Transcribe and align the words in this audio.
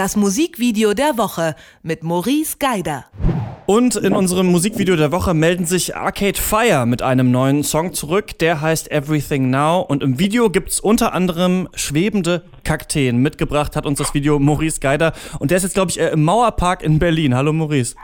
Das 0.00 0.16
Musikvideo 0.16 0.94
der 0.94 1.18
Woche 1.18 1.54
mit 1.82 2.02
Maurice 2.02 2.56
Geider. 2.58 3.04
Und 3.66 3.96
in 3.96 4.14
unserem 4.14 4.46
Musikvideo 4.46 4.96
der 4.96 5.12
Woche 5.12 5.34
melden 5.34 5.66
sich 5.66 5.94
Arcade 5.94 6.40
Fire 6.40 6.86
mit 6.86 7.02
einem 7.02 7.30
neuen 7.30 7.62
Song 7.64 7.92
zurück. 7.92 8.38
Der 8.38 8.62
heißt 8.62 8.90
Everything 8.90 9.50
Now. 9.50 9.82
Und 9.82 10.02
im 10.02 10.18
Video 10.18 10.48
gibt 10.48 10.70
es 10.70 10.80
unter 10.80 11.12
anderem 11.12 11.68
schwebende 11.74 12.46
Kakteen. 12.64 13.18
Mitgebracht 13.18 13.76
hat 13.76 13.84
uns 13.84 13.98
das 13.98 14.14
Video 14.14 14.38
Maurice 14.38 14.80
Geider. 14.80 15.12
Und 15.38 15.50
der 15.50 15.58
ist 15.58 15.64
jetzt, 15.64 15.74
glaube 15.74 15.90
ich, 15.90 16.00
äh, 16.00 16.08
im 16.08 16.24
Mauerpark 16.24 16.82
in 16.82 16.98
Berlin. 16.98 17.34
Hallo 17.34 17.52
Maurice. 17.52 17.94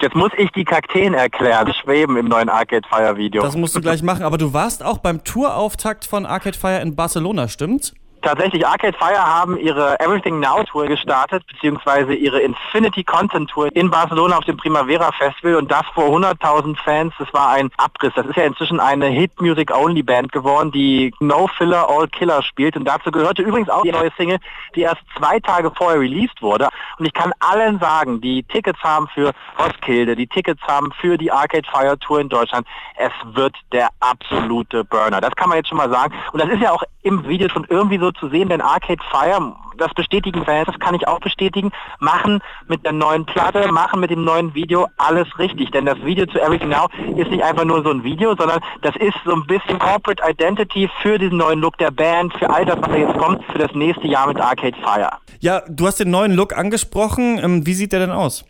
Jetzt 0.00 0.16
muss 0.16 0.32
ich 0.38 0.50
die 0.52 0.64
Kakteen 0.64 1.12
erklären, 1.12 1.70
schweben 1.82 2.16
im 2.16 2.28
neuen 2.28 2.48
Arcade 2.48 2.88
Fire 2.88 3.14
Video. 3.18 3.42
Das 3.42 3.58
musst 3.58 3.76
du 3.76 3.82
gleich 3.82 4.02
machen. 4.02 4.22
Aber 4.22 4.38
du 4.38 4.54
warst 4.54 4.82
auch 4.82 4.96
beim 4.96 5.22
Tourauftakt 5.22 6.06
von 6.06 6.24
Arcade 6.24 6.56
Fire 6.56 6.80
in 6.80 6.96
Barcelona, 6.96 7.48
stimmt's? 7.48 7.92
Tatsächlich, 8.26 8.66
Arcade 8.66 8.98
Fire 8.98 9.24
haben 9.24 9.56
ihre 9.56 10.00
Everything 10.00 10.40
Now 10.40 10.64
Tour 10.64 10.88
gestartet, 10.88 11.46
beziehungsweise 11.46 12.12
ihre 12.12 12.40
Infinity 12.40 13.04
Content 13.04 13.48
Tour 13.48 13.68
in 13.72 13.88
Barcelona 13.88 14.36
auf 14.36 14.44
dem 14.44 14.56
Primavera 14.56 15.12
Festival 15.12 15.54
und 15.54 15.70
das 15.70 15.86
vor 15.94 16.06
100.000 16.06 16.76
Fans. 16.76 17.14
Das 17.20 17.32
war 17.32 17.50
ein 17.50 17.70
Abriss. 17.76 18.14
Das 18.16 18.26
ist 18.26 18.34
ja 18.34 18.42
inzwischen 18.42 18.80
eine 18.80 19.06
Hit 19.06 19.40
Music 19.40 19.72
Only 19.72 20.02
Band 20.02 20.32
geworden, 20.32 20.72
die 20.72 21.14
No 21.20 21.46
Filler 21.56 21.88
All 21.88 22.08
Killer 22.08 22.42
spielt 22.42 22.76
und 22.76 22.84
dazu 22.84 23.12
gehörte 23.12 23.42
übrigens 23.42 23.68
auch 23.68 23.82
die 23.82 23.92
neue 23.92 24.10
Single, 24.16 24.38
die 24.74 24.80
erst 24.80 25.02
zwei 25.16 25.38
Tage 25.38 25.70
vorher 25.70 26.00
released 26.00 26.42
wurde. 26.42 26.68
Und 26.98 27.06
ich 27.06 27.12
kann 27.12 27.30
allen 27.38 27.78
sagen, 27.78 28.20
die 28.20 28.42
Tickets 28.42 28.82
haben 28.82 29.06
für 29.06 29.30
Roskilde, 29.56 30.16
die 30.16 30.26
Tickets 30.26 30.62
haben 30.66 30.90
für 31.00 31.16
die 31.16 31.30
Arcade 31.30 31.68
Fire 31.70 31.96
Tour 32.00 32.18
in 32.18 32.28
Deutschland. 32.28 32.66
Es 32.96 33.12
wird 33.36 33.54
der 33.70 33.90
absolute 34.00 34.82
Burner. 34.82 35.20
Das 35.20 35.36
kann 35.36 35.48
man 35.48 35.58
jetzt 35.58 35.68
schon 35.68 35.78
mal 35.78 35.90
sagen. 35.90 36.12
Und 36.32 36.42
das 36.42 36.50
ist 36.50 36.60
ja 36.60 36.72
auch 36.72 36.82
im 37.06 37.26
Video 37.28 37.48
schon 37.48 37.64
irgendwie 37.70 37.98
so 37.98 38.10
zu 38.10 38.28
sehen, 38.28 38.48
denn 38.48 38.60
Arcade 38.60 39.02
Fire, 39.10 39.54
das 39.78 39.94
bestätigen 39.94 40.44
Fans, 40.44 40.66
das 40.66 40.78
kann 40.80 40.94
ich 40.94 41.06
auch 41.06 41.20
bestätigen, 41.20 41.70
machen 42.00 42.40
mit 42.66 42.84
der 42.84 42.92
neuen 42.92 43.24
Platte, 43.24 43.70
machen 43.70 44.00
mit 44.00 44.10
dem 44.10 44.24
neuen 44.24 44.54
Video 44.54 44.88
alles 44.96 45.26
richtig. 45.38 45.70
Denn 45.70 45.86
das 45.86 45.98
Video 46.02 46.26
zu 46.26 46.40
Everything 46.40 46.70
Now 46.70 46.88
ist 47.16 47.30
nicht 47.30 47.44
einfach 47.44 47.64
nur 47.64 47.82
so 47.84 47.90
ein 47.90 48.02
Video, 48.02 48.34
sondern 48.36 48.60
das 48.82 48.96
ist 48.96 49.14
so 49.24 49.34
ein 49.34 49.46
bisschen 49.46 49.78
Corporate 49.78 50.22
Identity 50.26 50.90
für 51.00 51.18
diesen 51.18 51.38
neuen 51.38 51.60
Look 51.60 51.78
der 51.78 51.92
Band, 51.92 52.34
für 52.38 52.50
all 52.50 52.64
das, 52.64 52.76
was 52.80 52.88
da 52.88 52.96
jetzt 52.96 53.18
kommt, 53.18 53.44
für 53.44 53.58
das 53.58 53.72
nächste 53.74 54.08
Jahr 54.08 54.26
mit 54.26 54.40
Arcade 54.40 54.76
Fire. 54.82 55.10
Ja, 55.38 55.62
du 55.68 55.86
hast 55.86 56.00
den 56.00 56.10
neuen 56.10 56.32
Look 56.32 56.56
angesprochen. 56.56 57.38
Ähm, 57.40 57.66
wie 57.66 57.74
sieht 57.74 57.92
der 57.92 58.00
denn 58.00 58.10
aus? 58.10 58.44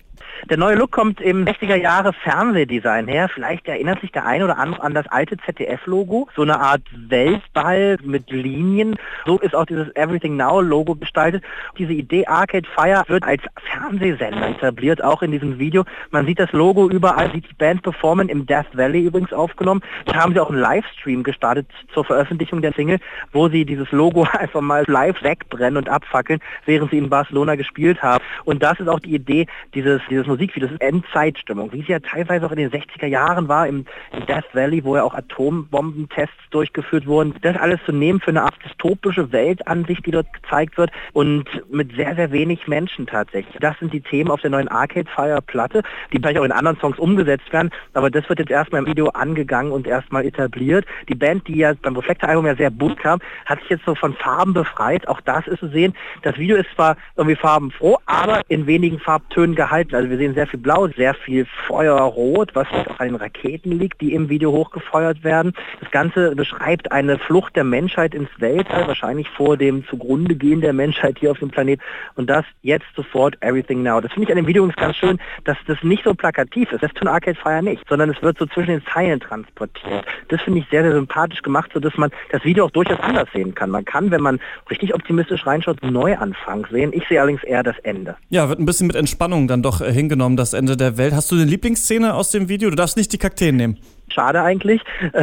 Der 0.50 0.56
neue 0.56 0.76
Look 0.76 0.92
kommt 0.92 1.20
im 1.20 1.44
60er 1.44 1.76
Jahre 1.76 2.12
Fernsehdesign 2.12 3.08
her. 3.08 3.28
Vielleicht 3.28 3.66
erinnert 3.66 4.00
sich 4.00 4.12
der 4.12 4.26
ein 4.26 4.42
oder 4.42 4.58
andere 4.58 4.82
an 4.82 4.94
das 4.94 5.06
alte 5.08 5.36
ZDF-Logo. 5.38 6.28
So 6.36 6.42
eine 6.42 6.60
Art 6.60 6.82
Weltball 6.92 7.98
mit 8.04 8.30
Linien. 8.30 8.96
So 9.24 9.38
ist 9.38 9.54
auch 9.54 9.66
dieses 9.66 9.88
Everything 9.96 10.36
Now 10.36 10.60
Logo 10.60 10.94
gestaltet. 10.94 11.42
Diese 11.78 11.92
Idee 11.92 12.26
Arcade 12.26 12.68
Fire 12.74 13.02
wird 13.08 13.24
als 13.24 13.42
Fernsehsender 13.72 14.50
etabliert, 14.50 15.02
auch 15.02 15.22
in 15.22 15.32
diesem 15.32 15.58
Video. 15.58 15.84
Man 16.10 16.26
sieht 16.26 16.38
das 16.38 16.52
Logo 16.52 16.88
überall, 16.88 17.32
sieht 17.32 17.48
die 17.50 17.54
Band 17.54 17.82
performen, 17.82 18.28
im 18.28 18.46
Death 18.46 18.66
Valley 18.74 19.04
übrigens 19.04 19.32
aufgenommen. 19.32 19.82
Da 20.04 20.14
haben 20.14 20.32
sie 20.32 20.40
auch 20.40 20.50
einen 20.50 20.60
Livestream 20.60 21.22
gestartet 21.22 21.66
zur 21.92 22.04
Veröffentlichung 22.04 22.62
der 22.62 22.72
Single, 22.72 22.98
wo 23.32 23.48
sie 23.48 23.64
dieses 23.64 23.90
Logo 23.90 24.26
einfach 24.32 24.60
mal 24.60 24.84
live 24.86 25.22
wegbrennen 25.22 25.76
und 25.76 25.88
abfackeln, 25.88 26.40
während 26.66 26.90
sie 26.90 26.98
in 26.98 27.08
Barcelona 27.08 27.56
gespielt 27.56 28.02
haben. 28.02 28.22
Und 28.44 28.62
das 28.62 28.78
ist 28.78 28.88
auch 28.88 29.00
die 29.00 29.14
Idee 29.14 29.46
dieses, 29.74 30.00
dieses 30.08 30.25
Musikvideo, 30.26 30.68
das 30.68 30.74
ist 30.74 30.82
Endzeitstimmung, 30.82 31.72
wie 31.72 31.80
es 31.80 31.88
ja 31.88 31.98
teilweise 32.00 32.46
auch 32.46 32.52
in 32.52 32.58
den 32.58 32.70
60er 32.70 33.06
Jahren 33.06 33.48
war, 33.48 33.66
im, 33.66 33.84
Death 34.28 34.44
Valley, 34.54 34.82
wo 34.84 34.96
ja 34.96 35.02
auch 35.02 35.14
Atombombentests 35.14 36.34
durchgeführt 36.50 37.06
wurden. 37.06 37.34
Das 37.42 37.56
alles 37.56 37.80
zu 37.84 37.92
nehmen 37.92 38.20
für 38.20 38.30
eine 38.30 38.42
Art 38.42 38.54
dystopische 38.64 39.30
Weltansicht, 39.32 40.04
die 40.06 40.10
dort 40.10 40.32
gezeigt 40.32 40.78
wird 40.78 40.90
und 41.12 41.44
mit 41.70 41.94
sehr, 41.94 42.14
sehr 42.14 42.32
wenig 42.32 42.66
Menschen 42.66 43.06
tatsächlich. 43.06 43.56
Das 43.60 43.78
sind 43.78 43.92
die 43.92 44.00
Themen 44.00 44.30
auf 44.30 44.40
der 44.40 44.50
neuen 44.50 44.68
Arcade 44.68 45.08
Fire 45.14 45.40
Platte, 45.42 45.82
die 46.12 46.18
vielleicht 46.18 46.38
auch 46.38 46.44
in 46.44 46.52
anderen 46.52 46.78
Songs 46.78 46.98
umgesetzt 46.98 47.52
werden, 47.52 47.70
aber 47.94 48.10
das 48.10 48.28
wird 48.28 48.38
jetzt 48.38 48.50
erstmal 48.50 48.82
im 48.82 48.86
Video 48.86 49.08
angegangen 49.08 49.72
und 49.72 49.86
erstmal 49.86 50.24
etabliert. 50.24 50.86
Die 51.08 51.14
Band, 51.14 51.46
die 51.48 51.58
ja 51.58 51.74
beim 51.74 51.96
Reflektor-Album 51.96 52.46
ja 52.46 52.56
sehr 52.56 52.70
bunt 52.70 52.98
kam, 52.98 53.20
hat 53.44 53.60
sich 53.60 53.70
jetzt 53.70 53.84
so 53.84 53.94
von 53.94 54.14
Farben 54.14 54.54
befreit. 54.54 55.06
Auch 55.08 55.20
das 55.20 55.46
ist 55.46 55.60
zu 55.66 55.68
sehen. 55.68 55.94
Das 56.22 56.36
Video 56.38 56.56
ist 56.56 56.68
zwar 56.74 56.96
irgendwie 57.16 57.36
farbenfroh, 57.36 57.98
aber 58.06 58.42
in 58.48 58.66
wenigen 58.66 58.98
Farbtönen 58.98 59.54
gehalten. 59.54 59.94
Also 59.94 60.08
wir 60.18 60.28
sehen 60.28 60.34
sehr 60.34 60.46
viel 60.46 60.60
Blau, 60.60 60.88
sehr 60.88 61.12
viel 61.12 61.46
Feuerrot, 61.66 62.54
was 62.54 62.66
an 62.98 63.08
den 63.08 63.16
Raketen 63.16 63.72
liegt, 63.72 64.00
die 64.00 64.14
im 64.14 64.30
Video 64.30 64.50
hochgefeuert 64.50 65.24
werden. 65.24 65.52
Das 65.80 65.90
Ganze 65.90 66.34
beschreibt 66.34 66.90
eine 66.90 67.18
Flucht 67.18 67.54
der 67.54 67.64
Menschheit 67.64 68.14
ins 68.14 68.30
Weltall, 68.38 68.88
wahrscheinlich 68.88 69.28
vor 69.28 69.58
dem 69.58 69.86
zugrunde 69.86 70.34
gehen 70.34 70.62
der 70.62 70.72
Menschheit 70.72 71.18
hier 71.18 71.32
auf 71.32 71.38
dem 71.38 71.50
Planet. 71.50 71.80
Und 72.14 72.30
das 72.30 72.44
jetzt 72.62 72.86
sofort 72.94 73.36
Everything 73.42 73.82
Now. 73.82 74.00
Das 74.00 74.12
finde 74.12 74.24
ich 74.24 74.30
an 74.30 74.36
dem 74.36 74.46
Video 74.46 74.66
ganz 74.76 74.96
schön, 74.96 75.18
dass 75.44 75.58
das 75.66 75.82
nicht 75.82 76.04
so 76.04 76.14
plakativ 76.14 76.72
ist. 76.72 76.82
Das 76.82 76.92
tun 76.94 77.08
Arcade 77.08 77.36
Fire 77.36 77.62
nicht, 77.62 77.82
sondern 77.88 78.08
es 78.08 78.22
wird 78.22 78.38
so 78.38 78.46
zwischen 78.46 78.70
den 78.70 78.82
Zeilen 78.86 79.20
transportiert. 79.20 80.06
Das 80.28 80.40
finde 80.40 80.60
ich 80.60 80.66
sehr, 80.70 80.82
sehr 80.82 80.92
sympathisch 80.92 81.42
gemacht, 81.42 81.70
sodass 81.74 81.96
man 81.98 82.10
das 82.30 82.42
Video 82.44 82.64
auch 82.64 82.70
durchaus 82.70 83.00
anders 83.00 83.28
sehen 83.34 83.54
kann. 83.54 83.70
Man 83.70 83.84
kann, 83.84 84.10
wenn 84.10 84.22
man 84.22 84.40
richtig 84.70 84.94
optimistisch 84.94 85.46
reinschaut, 85.46 85.82
Neuanfang 85.82 86.66
sehen. 86.70 86.92
Ich 86.94 87.06
sehe 87.06 87.20
allerdings 87.20 87.44
eher 87.44 87.62
das 87.62 87.78
Ende. 87.80 88.16
Ja, 88.30 88.48
wird 88.48 88.58
ein 88.58 88.66
bisschen 88.66 88.86
mit 88.86 88.96
Entspannung 88.96 89.46
dann 89.46 89.62
doch 89.62 89.80
hingenommen 90.06 90.16
genommen, 90.16 90.36
das 90.36 90.52
Ende 90.52 90.76
der 90.76 90.96
Welt. 90.98 91.14
Hast 91.14 91.30
du 91.30 91.36
eine 91.36 91.44
Lieblingsszene 91.44 92.14
aus 92.14 92.30
dem 92.30 92.48
Video? 92.48 92.70
Du 92.70 92.76
darfst 92.76 92.96
nicht 92.96 93.12
die 93.12 93.18
Kakteen 93.18 93.56
nehmen. 93.56 93.78
Schade 94.08 94.42
eigentlich. 94.42 94.80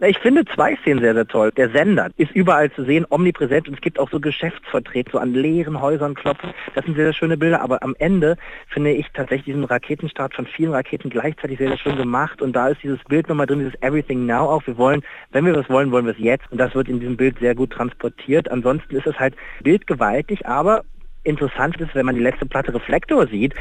Ich 0.00 0.18
finde 0.18 0.44
zwei 0.46 0.76
Szenen 0.76 1.00
sehr, 1.00 1.14
sehr 1.14 1.26
toll. 1.26 1.52
Der 1.56 1.70
Sender 1.70 2.10
ist 2.16 2.32
überall 2.32 2.72
zu 2.72 2.84
sehen, 2.84 3.06
omnipräsent 3.08 3.68
und 3.68 3.74
es 3.74 3.80
gibt 3.80 3.98
auch 3.98 4.10
so 4.10 4.18
Geschäftsvertreter, 4.18 5.12
so 5.12 5.18
an 5.18 5.34
leeren 5.34 5.80
Häusern 5.80 6.14
klopfen. 6.14 6.50
Das 6.74 6.84
sind 6.84 6.96
sehr, 6.96 7.06
sehr 7.06 7.12
schöne 7.12 7.36
Bilder, 7.36 7.60
aber 7.60 7.82
am 7.82 7.94
Ende 7.98 8.36
finde 8.68 8.92
ich 8.92 9.06
tatsächlich 9.12 9.54
diesen 9.54 9.64
Raketenstart 9.64 10.34
von 10.34 10.46
vielen 10.46 10.72
Raketen 10.72 11.10
gleichzeitig 11.10 11.58
sehr, 11.58 11.68
sehr 11.68 11.78
schön 11.78 11.96
gemacht 11.96 12.42
und 12.42 12.54
da 12.54 12.68
ist 12.68 12.82
dieses 12.82 13.02
Bild 13.04 13.28
nochmal 13.28 13.46
drin, 13.46 13.60
dieses 13.60 13.80
Everything 13.82 14.26
Now 14.26 14.50
auch. 14.50 14.66
Wir 14.66 14.76
wollen, 14.78 15.02
wenn 15.32 15.44
wir 15.46 15.54
was 15.54 15.68
wollen, 15.68 15.90
wollen 15.90 16.06
wir 16.06 16.12
es 16.12 16.18
jetzt 16.18 16.50
und 16.50 16.58
das 16.58 16.74
wird 16.74 16.88
in 16.88 17.00
diesem 17.00 17.16
Bild 17.16 17.38
sehr 17.40 17.54
gut 17.54 17.70
transportiert. 17.70 18.50
Ansonsten 18.50 18.96
ist 18.96 19.06
es 19.06 19.18
halt 19.18 19.34
bildgewaltig, 19.62 20.46
aber 20.46 20.82
interessant 21.24 21.80
ist, 21.80 21.94
wenn 21.94 22.06
man 22.06 22.14
die 22.14 22.22
letzte 22.22 22.46
Platte 22.46 22.74
Reflektor 22.74 23.26
sieht, 23.26 23.54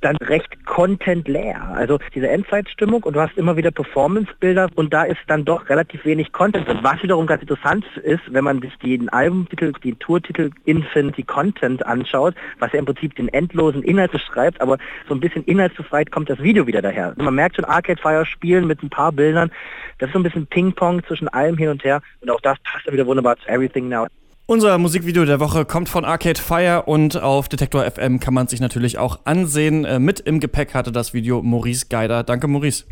dann 0.00 0.16
recht 0.16 0.64
contentleer. 0.66 1.60
Also 1.74 1.98
diese 2.14 2.28
Endzeitstimmung 2.28 3.02
und 3.02 3.14
du 3.14 3.20
hast 3.20 3.36
immer 3.36 3.56
wieder 3.56 3.70
Performance-Bilder 3.70 4.68
und 4.74 4.92
da 4.92 5.04
ist 5.04 5.18
dann 5.26 5.44
doch 5.44 5.68
relativ 5.68 6.04
wenig 6.04 6.32
Content 6.32 6.68
drin. 6.68 6.78
Was 6.82 7.02
wiederum 7.02 7.26
ganz 7.26 7.42
interessant 7.42 7.84
ist, 8.02 8.22
wenn 8.32 8.44
man 8.44 8.60
sich 8.60 8.76
den 8.78 9.08
Albumtitel, 9.08 9.72
den 9.72 9.98
Tourtitel 9.98 10.50
Infinity 10.64 11.22
Content 11.22 11.84
anschaut, 11.84 12.34
was 12.58 12.72
ja 12.72 12.78
im 12.78 12.84
Prinzip 12.84 13.14
den 13.16 13.28
endlosen 13.28 13.82
Inhalt 13.82 14.12
beschreibt, 14.12 14.60
aber 14.60 14.78
so 15.08 15.14
ein 15.14 15.20
bisschen 15.20 15.44
inhaltsbefreit 15.44 16.10
kommt 16.10 16.30
das 16.30 16.38
Video 16.40 16.66
wieder 16.66 16.82
daher. 16.82 17.14
Man 17.16 17.34
merkt 17.34 17.56
schon 17.56 17.64
Arcade 17.64 18.00
Fire 18.00 18.26
spielen 18.26 18.66
mit 18.66 18.82
ein 18.82 18.90
paar 18.90 19.12
Bildern. 19.12 19.50
Das 19.98 20.08
ist 20.08 20.12
so 20.12 20.18
ein 20.18 20.22
bisschen 20.22 20.46
Ping-Pong 20.46 21.04
zwischen 21.04 21.28
allem 21.28 21.56
hin 21.56 21.68
und 21.70 21.84
her 21.84 22.00
und 22.20 22.30
auch 22.30 22.40
das 22.40 22.58
passt 22.60 22.86
dann 22.86 22.94
wieder 22.94 23.06
wunderbar 23.06 23.36
zu 23.38 23.48
Everything 23.48 23.88
Now. 23.88 24.06
Unser 24.50 24.78
Musikvideo 24.78 25.26
der 25.26 25.40
Woche 25.40 25.66
kommt 25.66 25.90
von 25.90 26.06
Arcade 26.06 26.40
Fire 26.40 26.84
und 26.86 27.20
auf 27.20 27.50
Detektor 27.50 27.84
FM 27.84 28.18
kann 28.18 28.32
man 28.32 28.46
sich 28.46 28.60
natürlich 28.60 28.96
auch 28.96 29.18
ansehen. 29.24 29.84
Äh, 29.84 29.98
mit 29.98 30.20
im 30.20 30.40
Gepäck 30.40 30.72
hatte 30.72 30.90
das 30.90 31.12
Video 31.12 31.42
Maurice 31.42 31.88
Geider. 31.90 32.22
Danke, 32.22 32.48
Maurice. 32.48 32.86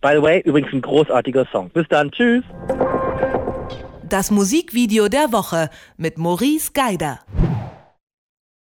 By 0.00 0.12
the 0.16 0.22
way, 0.22 0.40
übrigens 0.46 0.72
ein 0.72 0.80
großartiger 0.80 1.46
Song. 1.52 1.68
Bis 1.68 1.86
dann, 1.90 2.10
tschüss. 2.10 2.42
Das 4.08 4.30
Musikvideo 4.30 5.08
der 5.08 5.30
Woche 5.30 5.68
mit 5.98 6.16
Maurice 6.16 6.70
Geider. 6.72 7.20